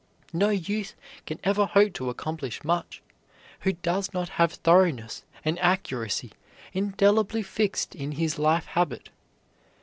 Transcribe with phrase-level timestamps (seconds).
[0.33, 0.95] No youth
[1.27, 3.03] can ever hope to accomplish much
[3.59, 6.31] who does not have thoroughness and accuracy
[6.73, 9.09] indelibly fixed in his life habit.